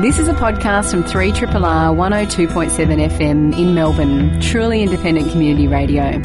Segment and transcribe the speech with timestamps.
[0.00, 1.46] This is a podcast from 3RRR
[1.94, 6.20] 102.7 FM in Melbourne, truly independent community radio.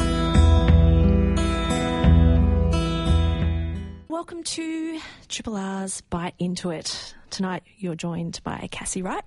[4.08, 4.98] Welcome to
[5.28, 7.14] Triple R's Byte Into It.
[7.30, 9.22] Tonight you're joined by Cassie Wright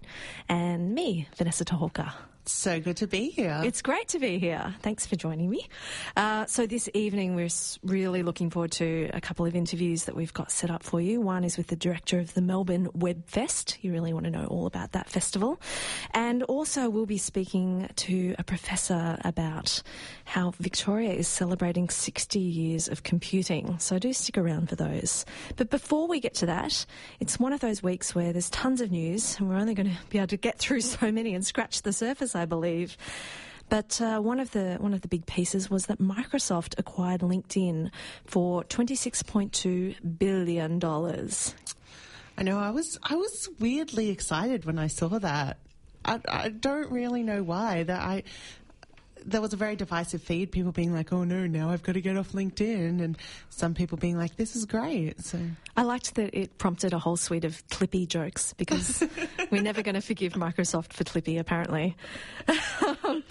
[0.50, 2.12] and me, Vanessa Toholka.
[2.46, 3.62] So good to be here.
[3.64, 4.76] It's great to be here.
[4.82, 5.66] Thanks for joining me.
[6.18, 7.48] Uh, so, this evening, we're
[7.84, 11.22] really looking forward to a couple of interviews that we've got set up for you.
[11.22, 13.78] One is with the director of the Melbourne Web Fest.
[13.82, 15.62] You really want to know all about that festival.
[16.12, 19.82] And also, we'll be speaking to a professor about
[20.26, 23.80] how Victoria is celebrating 60 years of computing.
[23.80, 25.26] So, do stick around for those.
[25.56, 26.86] But before we get to that,
[27.22, 29.98] it's one of those weeks where there's tons of news, and we're only going to
[30.10, 32.98] be able to get through so many and scratch the surface I believe.
[33.70, 37.92] But uh, one of the one of the big pieces was that Microsoft acquired LinkedIn
[38.26, 41.56] for twenty six point two billion dollars.
[42.38, 42.60] I know.
[42.60, 45.58] I was I was weirdly excited when I saw that.
[46.06, 47.84] I, I don't really know why.
[47.84, 48.24] That I
[49.26, 50.52] there was a very divisive feed.
[50.52, 53.18] People being like, "Oh no, now I've got to get off LinkedIn," and
[53.50, 55.40] some people being like, "This is great." So
[55.76, 59.04] I liked that it prompted a whole suite of Clippy jokes because
[59.52, 61.96] we're never going to forgive Microsoft for Clippy, apparently.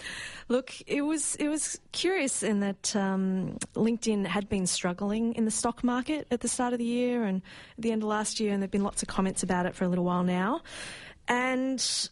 [0.49, 5.51] Look, it was it was curious in that um, LinkedIn had been struggling in the
[5.51, 7.41] stock market at the start of the year and
[7.77, 9.85] at the end of last year, and there've been lots of comments about it for
[9.85, 10.61] a little while now,
[11.27, 12.09] and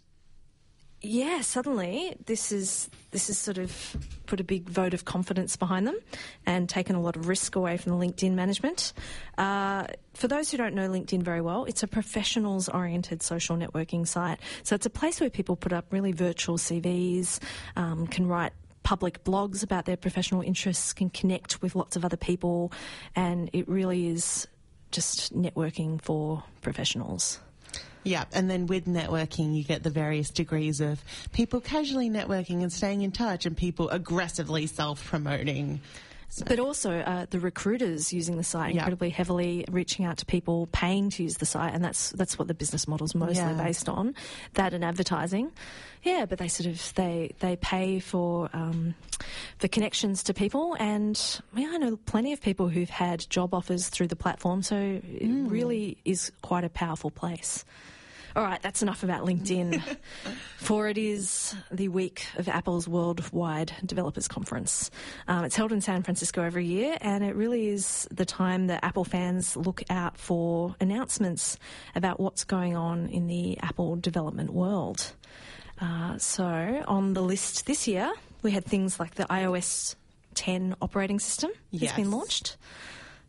[1.01, 5.87] yeah, suddenly this is this has sort of put a big vote of confidence behind
[5.87, 5.97] them
[6.45, 8.93] and taken a lot of risk away from the LinkedIn management.
[9.37, 14.07] Uh, for those who don't know LinkedIn very well, it's a professionals oriented social networking
[14.07, 14.39] site.
[14.63, 17.39] So it's a place where people put up really virtual CVs,
[17.75, 22.17] um, can write public blogs about their professional interests, can connect with lots of other
[22.17, 22.71] people,
[23.15, 24.47] and it really is
[24.91, 27.39] just networking for professionals.
[28.03, 32.73] Yeah, and then with networking, you get the various degrees of people casually networking and
[32.73, 35.81] staying in touch, and people aggressively self promoting.
[36.33, 36.45] So.
[36.47, 41.09] But also uh, the recruiters using the site incredibly heavily, reaching out to people, paying
[41.09, 43.61] to use the site, and that's that's what the business model is mostly yeah.
[43.61, 44.15] based on.
[44.53, 45.51] That and advertising,
[46.03, 46.25] yeah.
[46.25, 48.95] But they sort of they they pay for um,
[49.59, 51.21] for connections to people, and
[51.53, 54.63] yeah, I know plenty of people who've had job offers through the platform.
[54.63, 55.51] So it mm.
[55.51, 57.65] really is quite a powerful place.
[58.33, 59.83] All right, that's enough about LinkedIn,
[60.57, 64.89] for it is the week of Apple's Worldwide Developers Conference.
[65.27, 68.85] Um, it's held in San Francisco every year, and it really is the time that
[68.85, 71.57] Apple fans look out for announcements
[71.93, 75.11] about what's going on in the Apple development world.
[75.81, 79.95] Uh, so, on the list this year, we had things like the iOS
[80.35, 81.91] 10 operating system yes.
[81.91, 82.55] has been launched.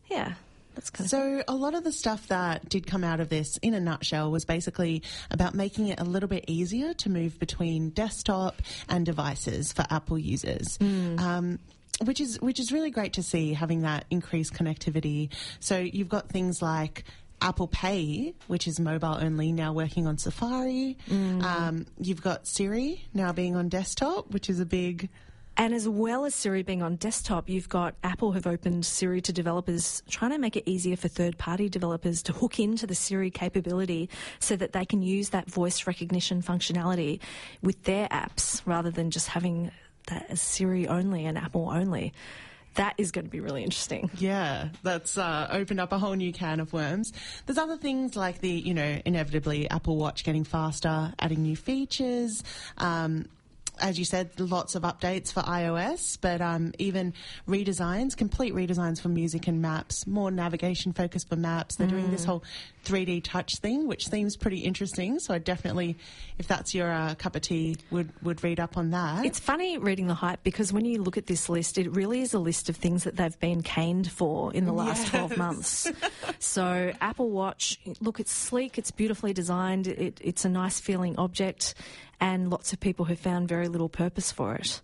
[0.09, 0.35] Yeah,
[0.75, 3.57] that's kind of so a lot of the stuff that did come out of this,
[3.59, 7.91] in a nutshell, was basically about making it a little bit easier to move between
[7.91, 10.79] desktop and devices for Apple users.
[10.79, 11.21] Mm.
[11.21, 11.59] Um,
[12.05, 15.29] which is which is really great to see having that increased connectivity.
[15.61, 17.05] So you've got things like
[17.41, 20.97] Apple Pay, which is mobile only, now working on Safari.
[21.09, 21.43] Mm.
[21.43, 25.11] Um, you've got Siri now being on desktop, which is a big
[25.57, 29.33] and as well as Siri being on desktop, you've got Apple have opened Siri to
[29.33, 33.31] developers, trying to make it easier for third party developers to hook into the Siri
[33.31, 34.09] capability
[34.39, 37.21] so that they can use that voice recognition functionality
[37.63, 39.71] with their apps rather than just having
[40.09, 42.13] that as Siri only and Apple only.
[42.77, 44.11] That is going to be really interesting.
[44.17, 47.13] Yeah, that's uh, opened up a whole new can of worms.
[47.45, 52.43] There's other things like the, you know, inevitably Apple Watch getting faster, adding new features.
[52.79, 53.27] Um,
[53.83, 57.13] as you said, lots of updates for iOS, but um, even
[57.49, 61.77] redesigns, complete redesigns for music and maps, more navigation focus for maps.
[61.77, 61.91] They're mm.
[61.91, 62.27] doing this mm.
[62.27, 62.45] whole
[62.85, 65.19] 3D touch thing, which seems pretty interesting.
[65.19, 65.97] So I definitely,
[66.39, 69.25] if that's your uh, cup of tea, would would read up on that.
[69.25, 72.35] It's funny reading the hype because when you look at this list, it really is
[72.35, 75.11] a list of things that they've been caned for in the last yes.
[75.11, 75.93] 12 months.
[76.39, 81.75] so Apple Watch, look, it's sleek, it's beautifully designed, it, it's a nice feeling object
[82.23, 84.81] and lots of people have found very little purpose for it.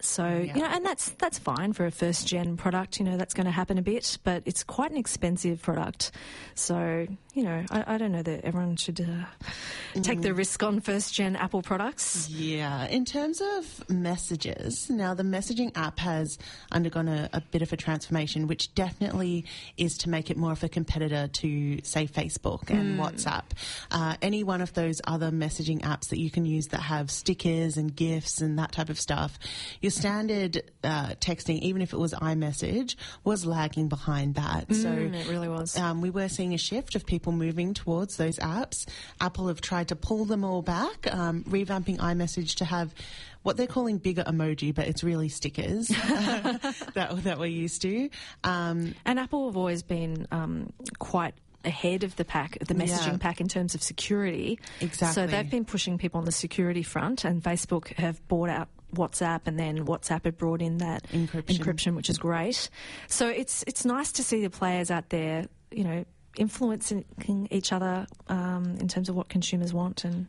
[0.00, 0.54] So yeah.
[0.54, 3.00] you know, and that's that's fine for a first gen product.
[3.00, 6.12] You know, that's going to happen a bit, but it's quite an expensive product.
[6.54, 9.24] So you know, I, I don't know that everyone should uh,
[10.02, 10.36] take the mm.
[10.36, 12.28] risk on first gen Apple products.
[12.28, 16.36] Yeah, in terms of messages, now the messaging app has
[16.72, 19.44] undergone a, a bit of a transformation, which definitely
[19.76, 23.00] is to make it more of a competitor to say Facebook and mm.
[23.00, 23.44] WhatsApp.
[23.90, 27.76] Uh, any one of those other messaging apps that you can use that have stickers
[27.76, 29.38] and gifs and that type of stuff
[29.80, 34.68] your standard uh, texting, even if it was iMessage, was lagging behind that.
[34.68, 35.76] Mm, so it really was.
[35.76, 38.86] Um, we were seeing a shift of people people moving towards those apps.
[39.20, 42.94] Apple have tried to pull them all back, um, revamping iMessage to have
[43.42, 45.88] what they're calling bigger emoji, but it's really stickers
[46.94, 48.08] that, that we're used to.
[48.44, 51.34] Um, and Apple have always been um, quite
[51.64, 53.18] ahead of the pack, the messaging yeah.
[53.18, 54.58] pack in terms of security.
[54.80, 55.14] Exactly.
[55.14, 59.42] So they've been pushing people on the security front, and Facebook have bought out WhatsApp,
[59.46, 62.70] and then WhatsApp had brought in that encryption, encryption which is great.
[63.06, 66.04] So it's it's nice to see the players out there, you know,
[66.36, 67.04] influencing
[67.50, 70.26] each other um, in terms of what consumers want and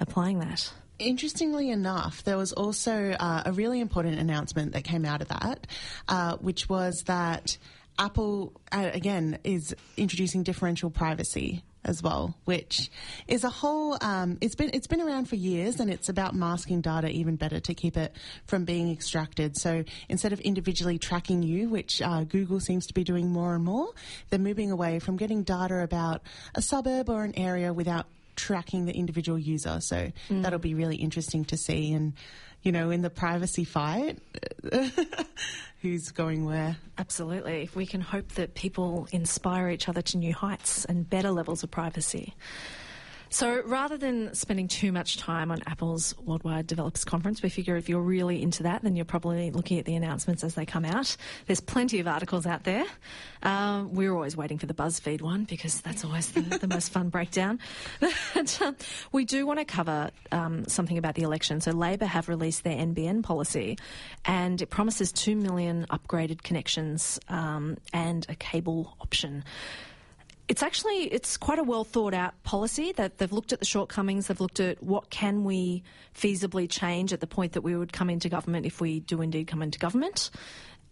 [0.00, 0.72] applying that.
[0.98, 5.66] Interestingly enough, there was also uh, a really important announcement that came out of that,
[6.08, 7.56] uh, which was that
[7.98, 12.90] Apple, uh, again, is introducing differential privacy as well, which
[13.26, 13.96] is a whole.
[14.00, 17.58] Um, it's been it's been around for years, and it's about masking data even better
[17.58, 18.14] to keep it
[18.46, 19.56] from being extracted.
[19.56, 23.64] So instead of individually tracking you, which uh, Google seems to be doing more and
[23.64, 23.88] more,
[24.28, 26.22] they're moving away from getting data about
[26.54, 28.06] a suburb or an area without
[28.36, 29.80] tracking the individual user.
[29.80, 30.42] So mm.
[30.42, 31.92] that'll be really interesting to see.
[31.92, 32.12] And,
[32.62, 34.18] you know, in the privacy fight,
[35.82, 36.76] who's going where?
[36.98, 37.70] Absolutely.
[37.74, 41.70] We can hope that people inspire each other to new heights and better levels of
[41.70, 42.34] privacy.
[43.30, 47.88] So rather than spending too much time on Apple's Worldwide Developers Conference, we figure if
[47.88, 51.16] you're really into that, then you're probably looking at the announcements as they come out.
[51.46, 52.84] There's plenty of articles out there.
[53.42, 57.10] Um, we're always waiting for the BuzzFeed one because that's always the, the most fun
[57.10, 57.58] breakdown.
[58.34, 58.76] but, um,
[59.12, 61.60] we do want to cover um, something about the election.
[61.60, 63.78] So Labor have released their NBN policy,
[64.24, 69.44] and it promises two million upgraded connections um, and a cable option
[70.48, 74.26] it's actually it's quite a well thought out policy that they've looked at the shortcomings
[74.26, 75.82] they've looked at what can we
[76.14, 79.46] feasibly change at the point that we would come into government if we do indeed
[79.46, 80.30] come into government.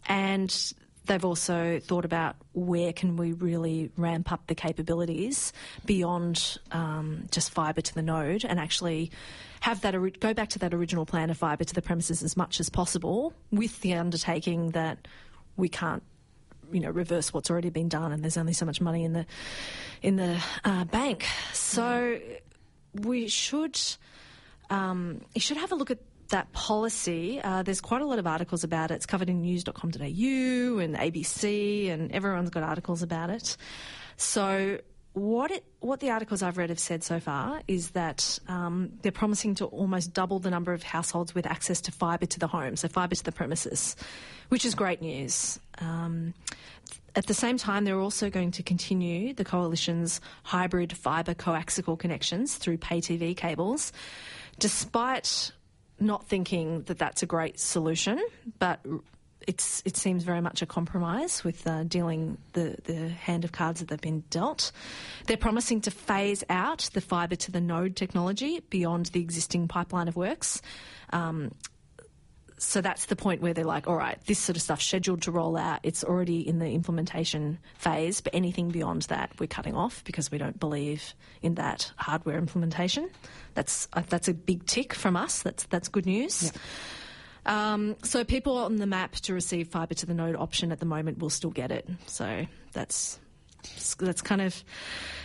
[0.08, 0.74] And
[1.06, 5.52] they've also thought about where can we really ramp up the capabilities
[5.84, 9.10] beyond um, just fibre to the node and actually
[9.60, 12.60] have that go back to that original plan of fibre to the premises as much
[12.60, 15.08] as possible with the undertaking that
[15.56, 16.02] we can't
[16.72, 19.26] you know reverse what's already been done, and there's only so much money in the
[20.02, 21.26] in the uh, bank.
[21.52, 22.18] So
[22.94, 23.78] we should
[24.70, 25.98] um, you should have a look at
[26.28, 27.40] that policy.
[27.42, 28.94] Uh, there's quite a lot of articles about it.
[28.94, 33.56] It's covered in news.com.au and ABC, and everyone's got articles about it.
[34.16, 34.78] So
[35.16, 39.10] what it, what the articles I've read have said so far is that um, they're
[39.10, 42.76] promising to almost double the number of households with access to fibre to the home,
[42.76, 43.96] so fibre to the premises,
[44.50, 45.58] which is great news.
[45.78, 46.34] Um,
[47.14, 52.56] at the same time, they're also going to continue the coalition's hybrid fibre coaxial connections
[52.56, 53.94] through pay TV cables,
[54.58, 55.50] despite
[55.98, 58.22] not thinking that that's a great solution,
[58.58, 58.80] but
[59.46, 63.80] it's it seems very much a compromise with uh, dealing the the hand of cards
[63.80, 64.72] that they've been dealt.
[65.26, 70.08] They're promising to phase out the fibre to the node technology beyond the existing pipeline
[70.08, 70.60] of works.
[71.10, 71.52] Um,
[72.58, 75.30] so that's the point where they're like, all right, this sort of stuff scheduled to
[75.30, 75.80] roll out.
[75.82, 80.38] It's already in the implementation phase, but anything beyond that, we're cutting off because we
[80.38, 83.10] don't believe in that hardware implementation.
[83.54, 85.42] That's uh, that's a big tick from us.
[85.42, 86.44] That's that's good news.
[86.44, 86.60] Yeah.
[87.46, 90.86] Um, so people on the map to receive fibre to the node option at the
[90.86, 91.88] moment will still get it.
[92.06, 93.18] So that's
[93.98, 94.62] that's kind of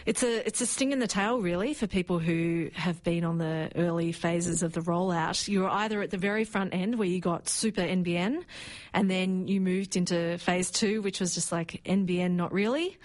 [0.06, 3.38] it's a it's a sting in the tail really for people who have been on
[3.38, 5.48] the early phases of the rollout.
[5.48, 8.44] You're either at the very front end where you got super NBN,
[8.94, 12.98] and then you moved into phase two, which was just like NBN, not really.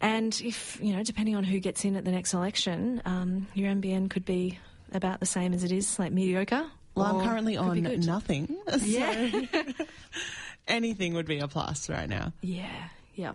[0.00, 3.72] And if you know, depending on who gets in at the next election, um, your
[3.72, 4.58] NBN could be
[4.92, 8.56] about the same as it is, like mediocre, well, I'm currently on nothing.
[8.70, 9.40] So yeah.
[10.68, 12.32] anything would be a plus right now.
[12.40, 13.32] Yeah, yeah.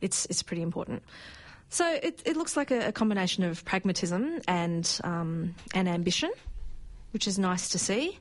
[0.00, 1.02] It's, it's pretty important.
[1.68, 6.32] So it, it looks like a, a combination of pragmatism and, um, and ambition,
[7.12, 8.18] which is nice to see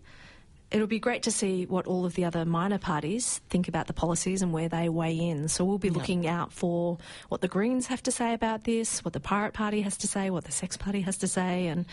[0.72, 3.94] it'll be great to see what all of the other minor parties think about the
[3.94, 5.48] policies and where they weigh in.
[5.48, 6.34] So we'll be looking yep.
[6.34, 6.98] out for
[7.30, 10.30] what the Greens have to say about this, what the Pirate Party has to say,
[10.30, 11.86] what the Sex Party has to say, and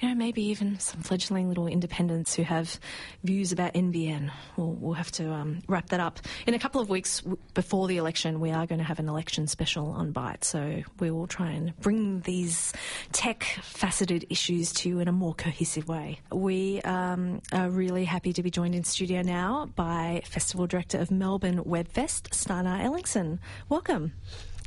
[0.00, 2.78] you know maybe even some fledgling little independents who have
[3.24, 4.30] views about NBN.
[4.56, 7.98] We'll, we'll have to um, wrap that up in a couple of weeks before the
[7.98, 8.40] election.
[8.40, 11.76] We are going to have an election special on Byte, so we will try and
[11.80, 12.72] bring these
[13.12, 16.20] tech faceted issues to you in a more cohesive way.
[16.32, 21.10] We um, are really happy to be joined in studio now by Festival Director of
[21.10, 23.40] Melbourne Webfest, Steinar Ellingsen.
[23.68, 24.12] Welcome.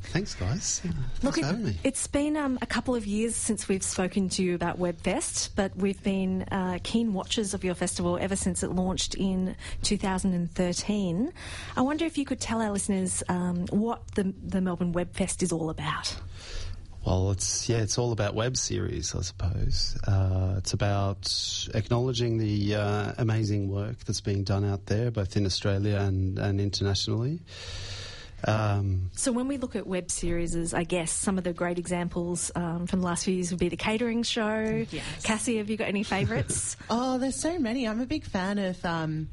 [0.01, 0.81] Thanks, guys.
[1.23, 4.53] Look, Thanks it, has been um, a couple of years since we've spoken to you
[4.53, 9.15] about WebFest, but we've been uh, keen watchers of your festival ever since it launched
[9.15, 11.31] in 2013.
[11.77, 15.53] I wonder if you could tell our listeners um, what the, the Melbourne WebFest is
[15.53, 16.17] all about.
[17.07, 19.97] Well, it's yeah, it's all about web series, I suppose.
[20.05, 21.33] Uh, it's about
[21.73, 26.59] acknowledging the uh, amazing work that's being done out there, both in Australia and, and
[26.59, 27.39] internationally.
[28.43, 32.51] Um, so when we look at web series, I guess some of the great examples
[32.55, 34.85] um, from the last few years would be the catering show.
[34.91, 35.03] Yes.
[35.23, 36.75] Cassie, have you got any favourites?
[36.89, 37.87] oh, there's so many.
[37.87, 38.83] I'm a big fan of.
[38.83, 39.29] Um,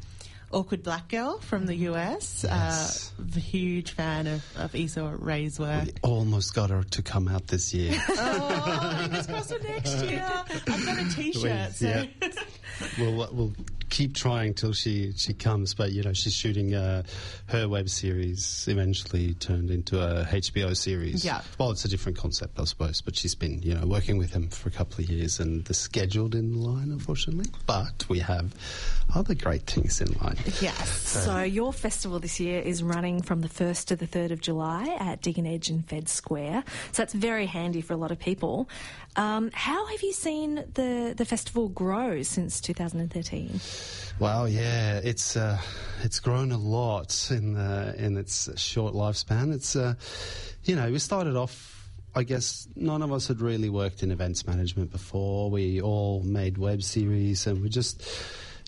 [0.54, 2.44] Awkward Black Girl from the US.
[2.44, 3.12] Yes.
[3.18, 5.84] Uh, huge fan of, of Issa Rae's work.
[5.84, 8.00] We almost got her to come out this year.
[8.08, 10.24] oh, fingers crossed for next year.
[10.32, 11.72] I've got a t-shirt.
[11.74, 11.86] So.
[11.86, 12.06] Yeah.
[12.98, 13.52] we'll, we'll
[13.94, 15.72] keep trying till she, she comes.
[15.72, 17.04] But you know, she's shooting uh,
[17.46, 18.66] her web series.
[18.68, 21.24] Eventually turned into a HBO series.
[21.24, 21.42] Yeah.
[21.58, 23.00] Well, it's a different concept, I suppose.
[23.00, 25.74] But she's been you know working with him for a couple of years, and the
[25.74, 27.50] scheduled in line, unfortunately.
[27.66, 28.52] But we have
[29.14, 30.36] other great things in line.
[30.60, 30.88] Yes.
[30.88, 34.40] So, so your festival this year is running from the first to the third of
[34.40, 36.64] July at Deakin Edge and Fed Square.
[36.92, 38.68] So that's very handy for a lot of people.
[39.16, 43.60] Um, how have you seen the the festival grow since 2013?
[44.18, 45.60] Well, yeah, it's uh,
[46.02, 49.52] it's grown a lot in the, in its short lifespan.
[49.52, 49.94] It's uh,
[50.64, 51.90] you know we started off.
[52.16, 55.50] I guess none of us had really worked in events management before.
[55.50, 58.08] We all made web series, and we just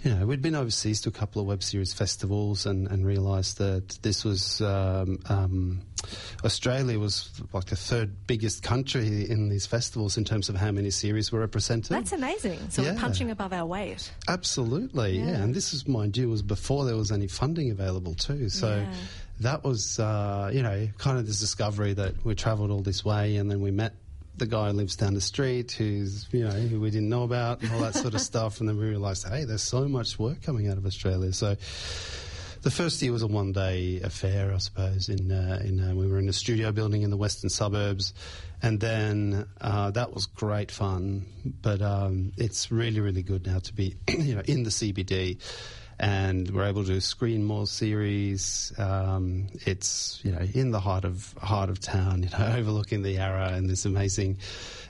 [0.06, 3.58] you know, we'd been overseas to a couple of web series festivals and, and realised
[3.58, 5.82] that this was um, um,
[6.44, 10.90] Australia was like the third biggest country in these festivals in terms of how many
[10.90, 11.90] series were represented.
[11.90, 12.60] That's amazing.
[12.70, 12.92] So yeah.
[12.92, 14.12] we're punching above our weight.
[14.28, 15.26] Absolutely, yeah.
[15.26, 15.42] yeah.
[15.42, 18.48] And this is, mind you, was before there was any funding available too.
[18.48, 18.76] So.
[18.76, 18.94] Yeah.
[19.40, 23.36] That was, uh, you know, kind of this discovery that we travelled all this way
[23.36, 23.92] and then we met
[24.36, 27.62] the guy who lives down the street who's, you know, who we didn't know about
[27.62, 28.60] and all that sort of stuff.
[28.60, 31.32] And then we realised, hey, there's so much work coming out of Australia.
[31.32, 31.56] So
[32.62, 35.08] the first year was a one day affair, I suppose.
[35.08, 38.12] In, uh, in uh, we were in a studio building in the western suburbs,
[38.62, 41.26] and then uh, that was great fun.
[41.62, 45.40] But um, it's really, really good now to be, you know, in the CBD
[45.98, 48.72] and we're able to screen more series.
[48.78, 53.12] Um, it's you know in the heart of heart of town, you know, overlooking the
[53.12, 54.38] Yarra and this amazing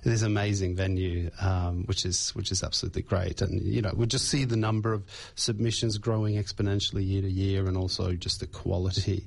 [0.02, 3.40] this amazing venue, um, which is which is absolutely great.
[3.40, 7.66] And you know we just see the number of submissions growing exponentially year to year,
[7.66, 9.26] and also just the quality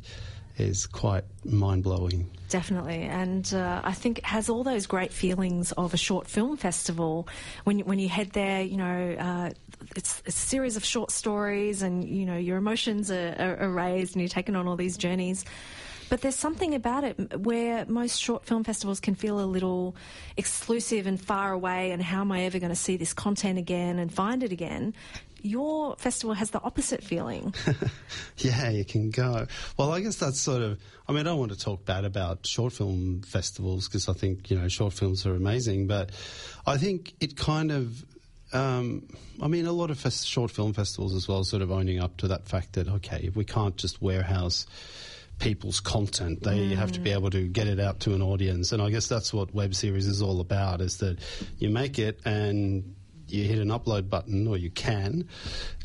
[0.60, 2.30] is quite mind blowing.
[2.50, 6.58] Definitely, and uh, I think it has all those great feelings of a short film
[6.58, 7.28] festival.
[7.64, 9.52] When when you head there, you know, uh,
[9.96, 14.16] it's, a series of short stories, and you know your emotions are, are, are raised,
[14.16, 15.46] and you're taken on all these journeys.
[16.10, 19.96] But there's something about it where most short film festivals can feel a little
[20.38, 24.00] exclusive and far away, and how am I ever going to see this content again
[24.00, 24.96] and find it again?
[25.42, 27.54] Your festival has the opposite feeling.
[28.38, 29.48] yeah, you can go.
[29.78, 30.80] Well, I guess that's sort of.
[31.08, 34.50] I mean, I don't want to talk bad about short film festivals because I think
[34.50, 36.12] you know short films are amazing, but
[36.66, 38.06] I think it kind of.
[38.52, 39.08] Um,
[39.40, 42.18] I mean, a lot of fest- short film festivals as well, sort of owning up
[42.18, 44.66] to that fact that okay, if we can't just warehouse
[45.40, 46.44] people's content.
[46.44, 46.76] They mm.
[46.76, 48.72] have to be able to get it out to an audience.
[48.72, 51.20] And I guess that's what web series is all about is that
[51.58, 52.96] you make it and
[53.30, 55.28] you hit an upload button, or you can,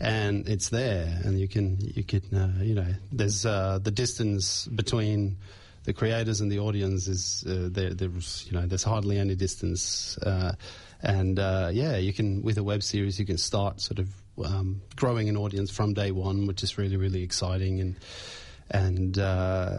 [0.00, 4.66] and it's there, and you can you can uh, you know there's uh, the distance
[4.66, 5.36] between
[5.84, 10.18] the creators and the audience is uh, there, there's you know there's hardly any distance,
[10.18, 10.52] uh,
[11.02, 14.08] and uh, yeah, you can with a web series you can start sort of
[14.44, 17.96] um, growing an audience from day one, which is really really exciting and
[18.70, 19.78] and uh,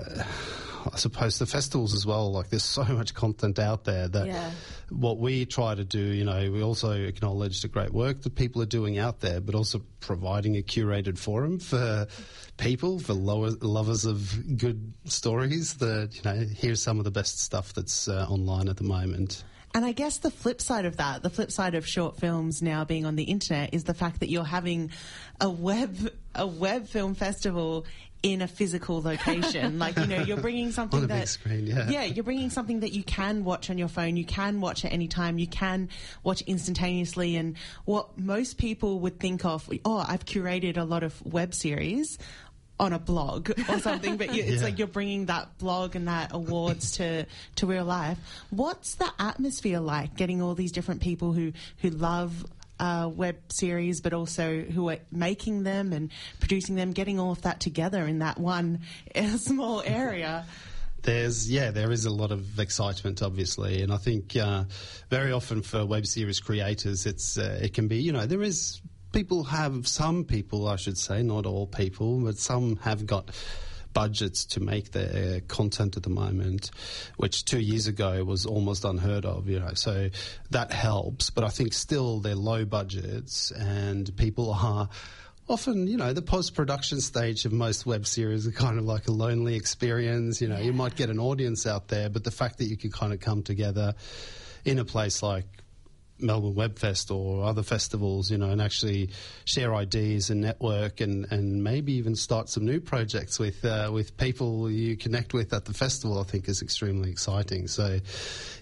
[0.92, 2.32] I suppose the festivals as well.
[2.32, 4.52] Like there's so much content out there that yeah.
[4.90, 8.62] what we try to do, you know, we also acknowledge the great work that people
[8.62, 12.08] are doing out there, but also providing a curated forum for
[12.58, 15.76] people, for lower, lovers of good stories.
[15.76, 19.44] That you know, here's some of the best stuff that's uh, online at the moment.
[19.76, 22.86] And I guess the flip side of that, the flip side of short films now
[22.86, 24.92] being on the internet, is the fact that you're having
[25.42, 27.86] a web a web film festival
[28.26, 29.78] in a physical location.
[29.86, 31.20] like, you know, you're bringing something on a that.
[31.20, 31.88] Big screen, yeah.
[31.88, 34.18] Yeah, you're bringing something that you can watch on your phone.
[34.18, 35.38] You can watch at any time.
[35.38, 35.90] You can
[36.24, 37.36] watch instantaneously.
[37.36, 37.56] And
[37.86, 42.18] what most people would think of, oh, I've curated a lot of web series
[42.80, 44.64] on a blog or something, but you, it's yeah.
[44.64, 47.28] like you're bringing that blog and that awards to,
[47.58, 48.18] to real life.
[48.50, 52.44] What's the atmosphere like getting all these different people who, who love
[52.80, 57.42] uh, web series, but also who are making them and producing them, getting all of
[57.44, 58.82] that together in that one
[59.38, 60.46] small area.
[61.04, 64.66] there's yeah, there is a lot of excitement, obviously, and I think uh,
[65.10, 68.82] very often for web series creators, it's uh, it can be you know there is
[69.14, 73.32] people have some people I should say not all people, but some have got
[73.96, 76.70] budgets to make their content at the moment,
[77.18, 79.50] which two years ago was almost unheard of.
[79.50, 80.10] You know, so
[80.52, 84.90] that helps, but I think still they're low budgets and people are
[85.48, 89.08] often, you know, the post production stage of most web series are kind of like
[89.08, 90.42] a lonely experience.
[90.42, 90.66] You know, yeah.
[90.66, 93.20] you might get an audience out there, but the fact that you can kind of
[93.20, 93.96] come together
[94.66, 95.46] in a place like
[96.20, 99.10] Melbourne Webfest or other festivals, you know, and actually
[99.44, 104.16] share ideas and network and, and maybe even start some new projects with uh, with
[104.18, 107.68] people you connect with at the festival, I think is extremely exciting.
[107.68, 108.00] So,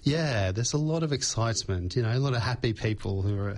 [0.03, 3.57] yeah, there's a lot of excitement, you know, a lot of happy people who are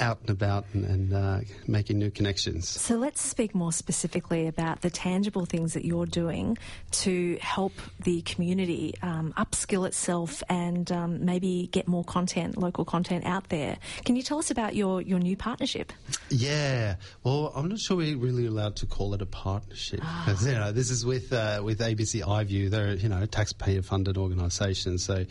[0.00, 2.68] out and about and, and uh, making new connections.
[2.68, 6.58] So let's speak more specifically about the tangible things that you're doing
[6.92, 13.24] to help the community um, upskill itself and um, maybe get more content, local content
[13.24, 13.78] out there.
[14.04, 15.92] Can you tell us about your, your new partnership?
[16.28, 20.50] Yeah, well, I'm not sure we're really allowed to call it a partnership because oh.
[20.50, 22.70] you know this is with uh, with ABC iView.
[22.70, 25.24] They're you know a taxpayer funded organisation, so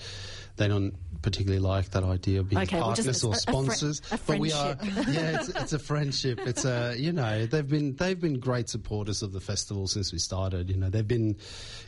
[0.58, 0.96] they don't
[1.26, 4.00] particularly like that idea of being okay, partners well or sponsors.
[4.12, 4.78] A, fr- a but we are,
[5.10, 6.40] yeah, it's, it's, a friendship.
[6.46, 10.20] It's a, you know, they've been they've been great supporters of the festival since we
[10.20, 10.70] started.
[10.70, 11.36] You know, they've been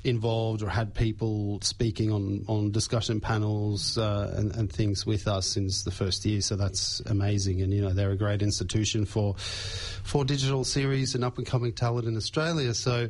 [0.03, 5.45] involved or had people speaking on on discussion panels uh, and, and things with us
[5.45, 6.41] since the first year.
[6.41, 7.62] So that's amazing.
[7.62, 11.74] And you know, they're a great institution for for digital series and up and coming
[11.74, 12.74] talent in Australia.
[12.74, 13.09] So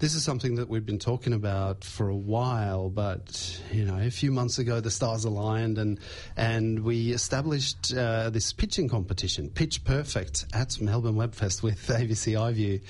[0.00, 4.10] this is something that we've been talking about for a while, but you know, a
[4.10, 6.00] few months ago the stars aligned, and
[6.36, 12.80] and we established uh, this pitching competition, Pitch Perfect, at Melbourne Webfest with ABC iView,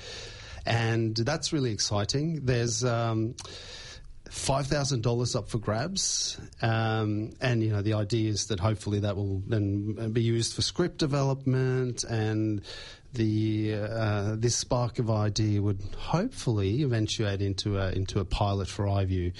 [0.65, 2.45] and that's really exciting.
[2.45, 3.35] There's um,
[4.29, 9.01] five thousand dollars up for grabs, um, and you know the idea is that hopefully
[9.01, 12.61] that will then be used for script development and
[13.13, 18.85] the uh, this spark of idea would hopefully eventuate into a into a pilot for
[18.85, 19.33] iView,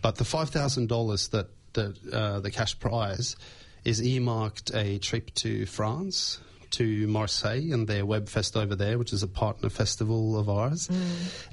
[0.00, 3.36] but the five thousand dollars that that uh, the cash prize
[3.84, 6.40] is earmarked a trip to France
[6.72, 10.88] to Marseille and their Webfest over there, which is a partner festival of ours.
[10.88, 11.00] Mm.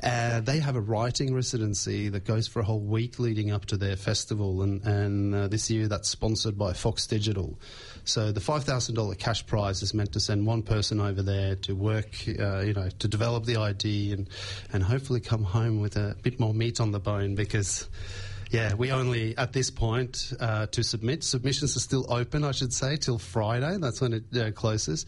[0.03, 3.77] Uh, they have a writing residency that goes for a whole week leading up to
[3.77, 7.59] their festival, and, and uh, this year that's sponsored by Fox Digital.
[8.05, 11.55] So the five thousand dollar cash prize is meant to send one person over there
[11.55, 14.29] to work, uh, you know, to develop the ID and
[14.73, 17.87] and hopefully come home with a bit more meat on the bone because.
[18.49, 21.23] Yeah, we only at this point uh, to submit.
[21.23, 23.77] Submissions are still open, I should say, till Friday.
[23.77, 25.05] That's when it uh, closes.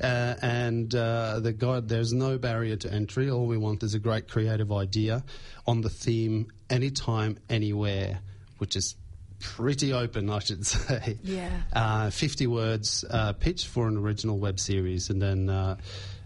[0.00, 3.30] Uh, and uh, the guide, there's no barrier to entry.
[3.30, 5.22] All we want is a great creative idea
[5.66, 8.20] on the theme, anytime, anywhere,
[8.56, 8.94] which is
[9.38, 11.18] pretty open, I should say.
[11.22, 11.50] Yeah.
[11.72, 15.76] Uh, 50 words uh, pitch for an original web series, and then uh,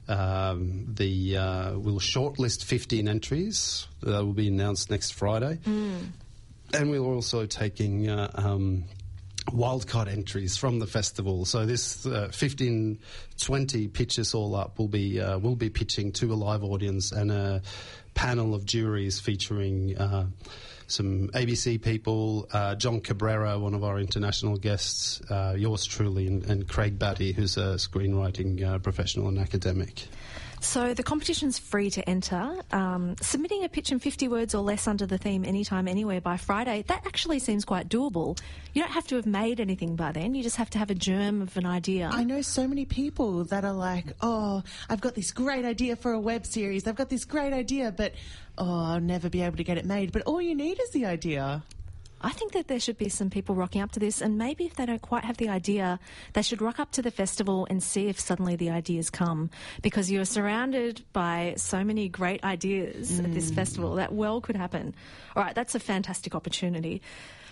[0.09, 6.07] um, the uh, we'll shortlist 15 entries that will be announced next Friday, mm.
[6.73, 8.09] And we're also taking.
[8.09, 8.85] Uh, um,
[9.49, 11.45] wildcard entries from the festival.
[11.45, 12.99] So this uh, 15,
[13.41, 17.33] 20 pitches all up will be uh, will be pitching to a live audience and
[17.33, 17.63] a
[18.15, 20.27] panel of juries featuring uh,
[20.87, 26.45] some ABC people, uh, John Cabrera, one of our international guests, uh, yours truly, and,
[26.45, 30.07] and, Craig Batty, who's a screenwriting uh, professional and academic.
[30.63, 32.55] So the competition's free to enter.
[32.71, 36.37] Um, submitting a pitch in 50 words or less under the theme anytime, anywhere by
[36.37, 38.39] Friday, that actually seems quite doable.
[38.73, 40.37] You don't have to have made anything by then.
[40.37, 42.09] You just have to have a germ of an idea.
[42.13, 46.13] I know so many people that are like, oh, I've got this great idea for
[46.13, 46.87] a web series.
[46.87, 48.15] I've got this great idea, but
[48.57, 50.13] oh, I'll never be able to get it made.
[50.13, 51.65] But all you need is the idea.
[52.23, 54.75] I think that there should be some people rocking up to this, and maybe if
[54.75, 55.99] they don't quite have the idea,
[56.33, 59.51] they should rock up to the festival and see if suddenly the ideas come.
[59.83, 63.25] Because you're surrounded by so many great ideas mm.
[63.25, 63.55] at this mm.
[63.55, 64.95] festival that well could happen.
[65.37, 67.03] All right, that's a fantastic opportunity.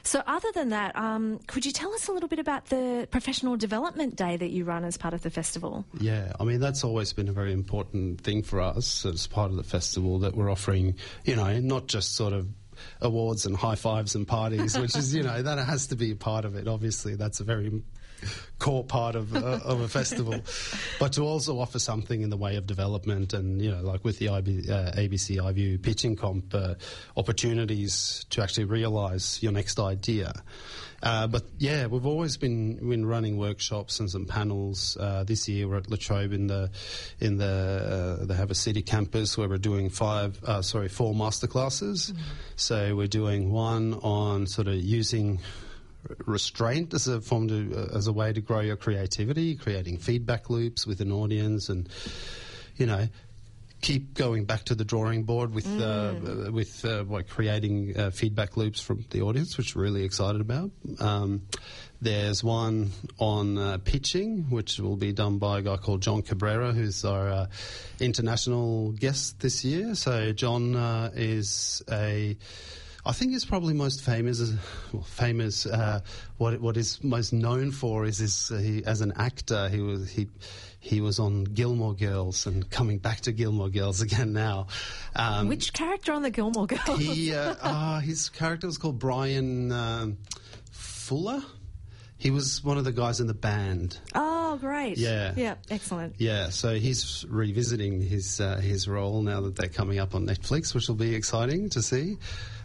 [0.02, 3.56] So, other than that, um, could you tell us a little bit about the professional
[3.56, 5.85] development day that you run as part of the festival?
[5.98, 9.56] Yeah, I mean, that's always been a very important thing for us as part of
[9.56, 12.48] the festival that we're offering, you know, not just sort of
[13.00, 16.16] awards and high fives and parties, which is, you know, that has to be a
[16.16, 16.68] part of it.
[16.68, 17.82] Obviously, that's a very
[18.58, 20.34] core part of uh, of a festival,
[20.98, 24.18] but to also offer something in the way of development and you know like with
[24.18, 26.74] the IB, uh, ABC iView pitching comp uh,
[27.16, 30.32] opportunities to actually realise your next idea.
[31.02, 34.96] Uh, but yeah, we've always been been running workshops and some panels.
[35.00, 36.70] Uh, this year we're at La Trobe in the
[37.20, 41.14] in the uh, they have a city campus where we're doing five uh, sorry four
[41.14, 42.12] masterclasses.
[42.12, 42.22] Mm-hmm.
[42.56, 45.40] So we're doing one on sort of using
[46.26, 50.50] restraint as a form to uh, as a way to grow your creativity, creating feedback
[50.50, 51.88] loops with an audience, and
[52.76, 53.08] you know
[53.80, 56.48] keep going back to the drawing board with uh, mm.
[56.48, 60.40] uh, with uh, like creating uh, feedback loops from the audience, which we're really excited
[60.40, 60.70] about.
[60.98, 61.42] Um,
[62.00, 66.72] there's one on uh, pitching, which will be done by a guy called John Cabrera,
[66.72, 67.46] who's our uh,
[68.00, 69.94] international guest this year.
[69.94, 70.74] So John
[71.14, 72.36] is a
[73.04, 74.52] I think he's probably most famous.
[74.92, 75.66] Well, famous.
[75.66, 76.00] Uh,
[76.36, 79.68] what what is most known for is his, uh, he, as an actor.
[79.68, 80.28] He was he
[80.80, 84.66] he was on Gilmore Girls and coming back to Gilmore Girls again now.
[85.14, 86.98] Um, Which character on the Gilmore Girls?
[86.98, 90.18] he uh, uh, his character was called Brian um,
[90.72, 91.42] Fuller.
[92.16, 93.98] He was one of the guys in the band.
[94.14, 94.98] Oh, great!
[94.98, 96.16] Yeah, yeah, excellent.
[96.18, 100.74] Yeah, so he's revisiting his uh, his role now that they're coming up on Netflix,
[100.74, 102.18] which will be exciting to see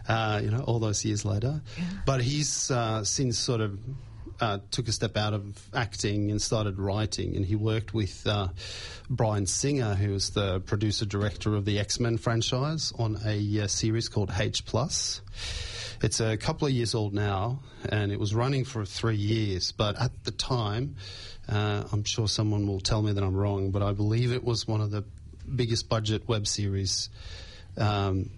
[0.08, 1.60] uh, you know, all those years later.
[1.76, 1.84] Yeah.
[2.04, 3.78] But he's uh, since sort of
[4.40, 8.48] uh, took a step out of acting and started writing, and he worked with uh,
[9.08, 13.66] Bryan Singer, who was the producer director of the X Men franchise, on a uh,
[13.66, 15.20] series called H Plus.
[16.02, 19.72] It's a couple of years old now, and it was running for three years.
[19.72, 20.96] But at the time,
[21.48, 24.68] uh, I'm sure someone will tell me that I'm wrong, but I believe it was
[24.68, 25.04] one of the
[25.54, 27.08] biggest budget web series
[27.78, 28.30] um,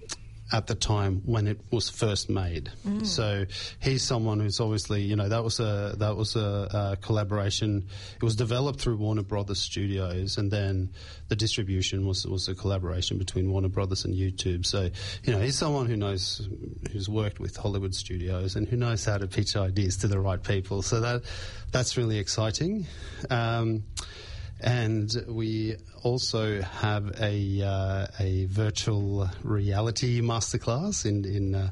[0.50, 2.70] at the time when it was first made.
[2.87, 3.06] Mm.
[3.06, 3.44] So
[3.80, 7.87] he's someone who's obviously, you know, that was a that was a, a, collaboration.
[8.16, 10.90] It was developed through Warner Brothers Studios, and then
[11.28, 14.64] the distribution was was a collaboration between Warner Brothers and YouTube.
[14.64, 14.90] So
[15.24, 16.48] you know, he's someone who knows
[16.92, 20.42] who's worked with Hollywood studios and who knows how to pitch ideas to the right
[20.42, 20.82] people.
[20.82, 21.22] So that
[21.72, 22.87] that's really exciting.
[23.28, 23.84] Um,
[24.61, 31.71] and we also have a uh, a virtual reality masterclass in in, uh,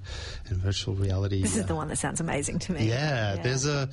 [0.51, 1.43] in virtual reality.
[1.43, 2.89] This is the one that sounds amazing to me.
[2.89, 3.43] Yeah, yeah.
[3.43, 3.73] there's a.
[3.81, 3.87] Uh,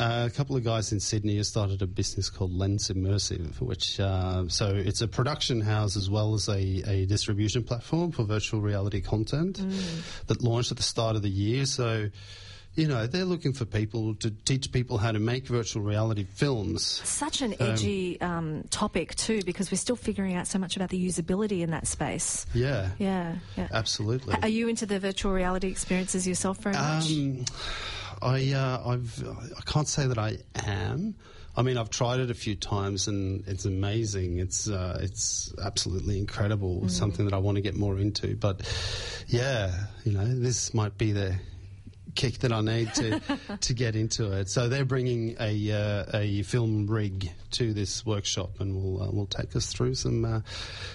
[0.00, 4.44] a couple of guys in Sydney have started a business called Lens Immersive, which uh,
[4.46, 6.54] so it's a production house as well as a,
[6.86, 10.26] a distribution platform for virtual reality content mm.
[10.28, 11.66] that launched at the start of the year.
[11.66, 12.10] So
[12.74, 16.84] you know, they're looking for people to teach people how to make virtual reality films.
[16.84, 20.76] Such an um, edgy um, um, topic too, because we're still figuring out so much
[20.76, 22.46] about the usability in that space.
[22.54, 23.68] Yeah, yeah, yeah.
[23.72, 24.36] absolutely.
[24.42, 27.10] Are you into the virtual reality experiences yourself very much?
[27.10, 27.44] Um,
[28.22, 29.24] I, uh, I've,
[29.56, 31.14] I can't say that I am.
[31.56, 34.38] I mean, I've tried it a few times and it's amazing.
[34.38, 36.82] It's uh, it's absolutely incredible.
[36.82, 36.90] Mm.
[36.90, 38.36] Something that I want to get more into.
[38.36, 38.62] But
[39.26, 39.72] yeah,
[40.04, 41.34] you know, this might be the
[42.18, 43.20] kick that I need to
[43.60, 44.50] to get into it.
[44.50, 49.26] So they're bringing a uh, a film rig to this workshop, and will uh, will
[49.26, 50.40] take us through some uh,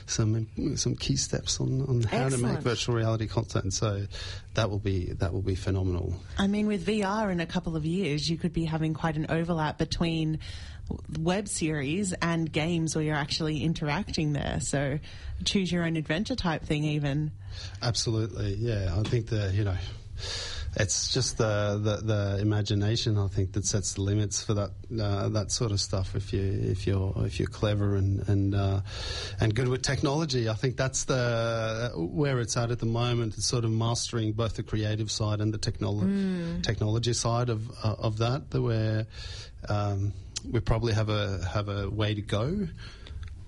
[0.06, 2.34] some some key steps on, on how Excellent.
[2.34, 3.74] to make virtual reality content.
[3.74, 4.06] So
[4.54, 6.14] that will be that will be phenomenal.
[6.38, 9.28] I mean, with VR in a couple of years, you could be having quite an
[9.30, 10.40] overlap between
[11.20, 14.60] web series and games where you're actually interacting there.
[14.60, 15.00] So
[15.46, 17.32] choose your own adventure type thing, even.
[17.82, 18.94] Absolutely, yeah.
[18.94, 19.78] I think that you know
[20.76, 25.30] it's just the, the, the imagination I think that sets the limits for that uh,
[25.30, 26.16] that sort of stuff.
[26.16, 28.82] If you if you're if you're clever and and uh,
[29.40, 33.36] and good with technology, I think that's the where it's at at the moment.
[33.38, 36.64] It's sort of mastering both the creative side and the technolo- mm.
[36.64, 38.54] technology side of uh, of that.
[38.54, 39.06] Where
[39.70, 40.14] um,
[40.50, 42.68] we probably have a have a way to go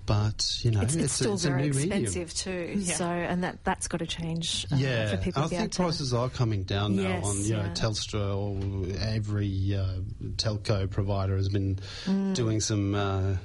[0.06, 2.76] but you know, it's, it's, it's still it's very expensive medium.
[2.76, 2.78] too.
[2.80, 2.94] Yeah.
[2.94, 4.66] So, and that that's got to change.
[4.72, 7.70] Uh, yeah, for people I think prices are coming down now yes, on you know
[7.74, 10.00] Telstra or every uh,
[10.36, 12.34] telco provider has been mm.
[12.34, 12.94] doing some.
[12.94, 13.36] Uh,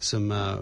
[0.00, 0.58] some uh,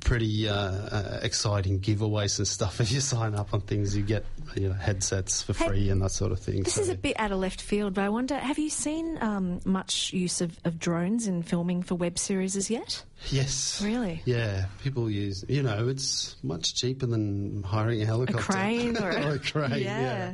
[0.00, 2.80] pretty uh, uh, exciting giveaways and stuff.
[2.84, 6.02] If you sign up on things, you get you know headsets for hey, free and
[6.02, 6.64] that sort of thing.
[6.64, 6.82] This so.
[6.82, 10.12] is a bit out of left field, but I wonder: have you seen um, much
[10.12, 13.02] use of, of, drones in filming for web series as yet?
[13.30, 13.80] Yes.
[13.82, 14.22] Really?
[14.26, 15.44] Yeah, people use.
[15.48, 19.82] You know, it's much cheaper than hiring a helicopter, a crane, or, or a crane.
[19.82, 20.00] Yeah.
[20.00, 20.32] yeah,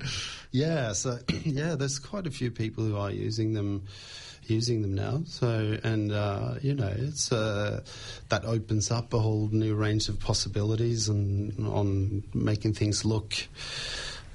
[0.51, 0.93] yeah.
[0.93, 3.85] So yeah, there's quite a few people who are using them
[4.51, 5.23] using them now.
[5.27, 7.83] So, and uh, you know, it's uh,
[8.29, 13.35] that opens up a whole new range of possibilities and on making things look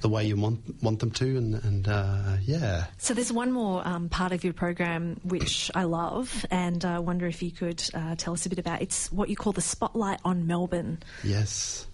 [0.00, 2.86] the way you want want them to, and, and uh, yeah.
[2.98, 7.26] So there's one more um, part of your program which I love, and I wonder
[7.26, 8.82] if you could uh, tell us a bit about.
[8.82, 10.98] It's what you call the Spotlight on Melbourne.
[11.24, 11.86] Yes,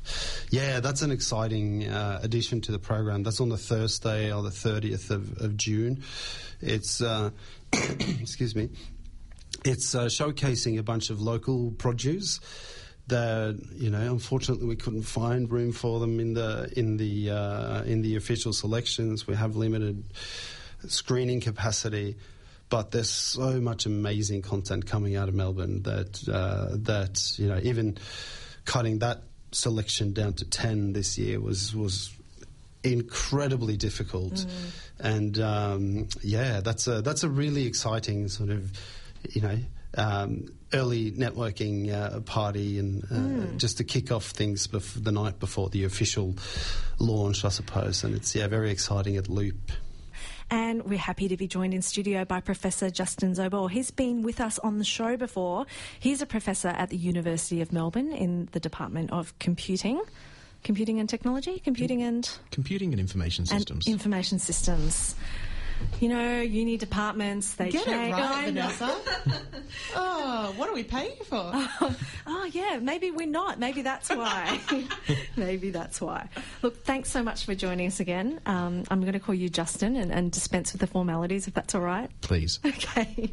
[0.51, 3.23] yeah, that's an exciting uh, addition to the program.
[3.23, 6.03] That's on the Thursday or the 30th of, of June.
[6.61, 7.31] It's uh,
[8.21, 8.71] excuse me.
[9.65, 12.41] It's uh, showcasing a bunch of local produce
[13.09, 17.83] that you know unfortunately we couldn't find room for them in the in the uh,
[17.83, 20.05] in the official selections we have limited
[20.87, 22.17] screening capacity
[22.69, 27.61] but there's so much amazing content coming out of Melbourne that uh, that you know
[27.63, 27.99] even
[28.65, 32.13] cutting that selection down to 10 this year was was
[32.85, 34.47] incredibly difficult mm.
[35.01, 38.73] and um, yeah that's a that's a really exciting sort of
[39.31, 39.59] you know
[39.97, 43.57] um, early networking uh, party and uh, mm.
[43.59, 46.35] just to kick off things bef- the night before the official
[46.99, 48.05] launch, I suppose.
[48.05, 49.73] And it's yeah, very exciting at Loop.
[50.51, 53.71] And we're happy to be joined in studio by Professor Justin Zobel.
[53.71, 55.65] He's been with us on the show before.
[55.99, 60.03] He's a professor at the University of Melbourne in the Department of Computing.
[60.63, 61.59] Computing and technology?
[61.59, 62.31] Computing and.
[62.51, 63.87] Computing and information systems.
[63.87, 65.15] And information systems
[66.01, 68.13] you know, uni departments, they Get change.
[68.15, 68.97] it right, Vanessa.
[69.95, 71.51] oh, what are we paying for?
[71.55, 73.59] Oh, oh, yeah, maybe we're not.
[73.59, 74.61] Maybe that's why.
[75.37, 76.29] maybe that's why.
[76.63, 78.41] Look, thanks so much for joining us again.
[78.47, 81.75] Um, I'm going to call you Justin and, and dispense with the formalities if that's
[81.75, 82.11] all right.
[82.21, 82.59] Please.
[82.65, 83.31] Okay.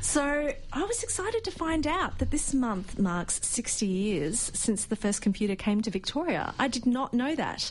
[0.00, 4.96] So I was excited to find out that this month marks 60 years since the
[4.96, 6.54] first computer came to Victoria.
[6.58, 7.70] I did not know that.